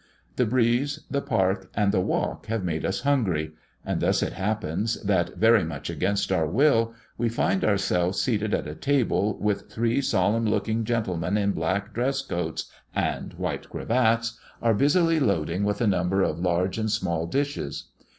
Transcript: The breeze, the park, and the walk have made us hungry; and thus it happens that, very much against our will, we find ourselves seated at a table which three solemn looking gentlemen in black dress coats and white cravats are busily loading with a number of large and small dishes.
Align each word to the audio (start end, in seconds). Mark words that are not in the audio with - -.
The 0.35 0.47
breeze, 0.47 1.01
the 1.11 1.21
park, 1.21 1.69
and 1.75 1.91
the 1.91 2.01
walk 2.01 2.47
have 2.47 2.63
made 2.63 2.85
us 2.87 3.01
hungry; 3.01 3.51
and 3.85 4.01
thus 4.01 4.23
it 4.23 4.33
happens 4.33 4.99
that, 5.03 5.37
very 5.37 5.63
much 5.63 5.91
against 5.91 6.31
our 6.31 6.47
will, 6.47 6.95
we 7.19 7.29
find 7.29 7.63
ourselves 7.63 8.19
seated 8.19 8.51
at 8.55 8.65
a 8.65 8.73
table 8.73 9.37
which 9.37 9.59
three 9.69 10.01
solemn 10.01 10.47
looking 10.47 10.85
gentlemen 10.85 11.37
in 11.37 11.51
black 11.51 11.93
dress 11.93 12.23
coats 12.23 12.65
and 12.95 13.35
white 13.35 13.69
cravats 13.69 14.39
are 14.59 14.73
busily 14.73 15.19
loading 15.19 15.63
with 15.63 15.81
a 15.81 15.85
number 15.85 16.23
of 16.23 16.39
large 16.39 16.79
and 16.79 16.91
small 16.91 17.27
dishes. 17.27 17.89